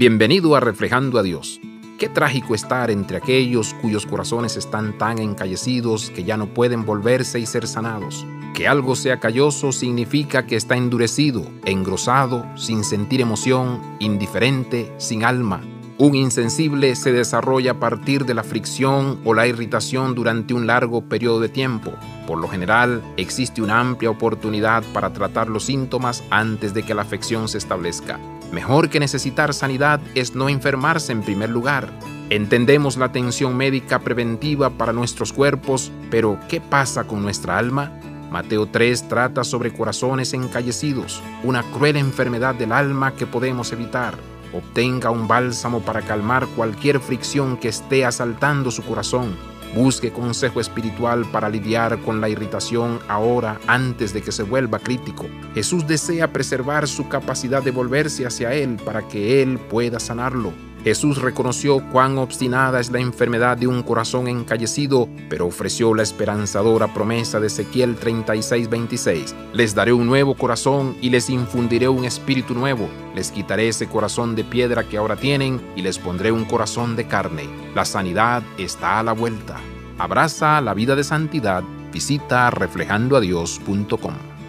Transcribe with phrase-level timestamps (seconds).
[0.00, 1.60] Bienvenido a Reflejando a Dios.
[1.98, 7.38] Qué trágico estar entre aquellos cuyos corazones están tan encallecidos que ya no pueden volverse
[7.38, 8.24] y ser sanados.
[8.54, 15.60] Que algo sea calloso significa que está endurecido, engrosado, sin sentir emoción, indiferente, sin alma.
[16.00, 21.02] Un insensible se desarrolla a partir de la fricción o la irritación durante un largo
[21.02, 21.92] periodo de tiempo.
[22.26, 27.02] Por lo general, existe una amplia oportunidad para tratar los síntomas antes de que la
[27.02, 28.18] afección se establezca.
[28.50, 31.92] Mejor que necesitar sanidad es no enfermarse en primer lugar.
[32.30, 37.92] Entendemos la atención médica preventiva para nuestros cuerpos, pero ¿qué pasa con nuestra alma?
[38.30, 44.14] Mateo 3 trata sobre corazones encallecidos, una cruel enfermedad del alma que podemos evitar.
[44.52, 49.36] Obtenga un bálsamo para calmar cualquier fricción que esté asaltando su corazón.
[49.74, 55.26] Busque consejo espiritual para lidiar con la irritación ahora antes de que se vuelva crítico.
[55.54, 60.52] Jesús desea preservar su capacidad de volverse hacia Él para que Él pueda sanarlo.
[60.84, 66.94] Jesús reconoció cuán obstinada es la enfermedad de un corazón encallecido, pero ofreció la esperanzadora
[66.94, 69.34] promesa de Ezequiel 36:26.
[69.52, 72.88] Les daré un nuevo corazón y les infundiré un espíritu nuevo.
[73.14, 77.06] Les quitaré ese corazón de piedra que ahora tienen y les pondré un corazón de
[77.06, 77.44] carne.
[77.74, 79.60] La sanidad está a la vuelta.
[79.98, 81.62] Abraza la vida de santidad.
[81.92, 84.39] Visita reflejandoadios.com.